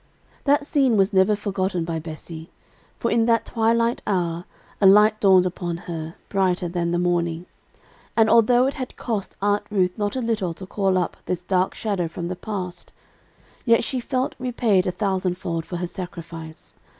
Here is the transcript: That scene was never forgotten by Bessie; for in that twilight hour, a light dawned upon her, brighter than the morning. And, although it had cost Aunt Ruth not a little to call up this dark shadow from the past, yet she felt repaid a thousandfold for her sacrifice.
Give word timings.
That 0.45 0.65
scene 0.65 0.97
was 0.97 1.13
never 1.13 1.35
forgotten 1.35 1.85
by 1.85 1.99
Bessie; 1.99 2.49
for 2.97 3.11
in 3.11 3.27
that 3.27 3.45
twilight 3.45 4.01
hour, 4.07 4.45
a 4.81 4.87
light 4.87 5.19
dawned 5.19 5.45
upon 5.45 5.77
her, 5.77 6.15
brighter 6.27 6.67
than 6.67 6.89
the 6.89 6.97
morning. 6.97 7.45
And, 8.17 8.27
although 8.27 8.65
it 8.65 8.73
had 8.73 8.95
cost 8.97 9.35
Aunt 9.43 9.61
Ruth 9.69 9.95
not 9.99 10.15
a 10.15 10.19
little 10.21 10.55
to 10.55 10.65
call 10.65 10.97
up 10.97 11.17
this 11.27 11.43
dark 11.43 11.75
shadow 11.75 12.07
from 12.07 12.29
the 12.29 12.35
past, 12.35 12.91
yet 13.63 13.83
she 13.83 13.99
felt 13.99 14.33
repaid 14.39 14.87
a 14.87 14.91
thousandfold 14.91 15.67
for 15.67 15.77
her 15.77 15.85
sacrifice. 15.85 16.73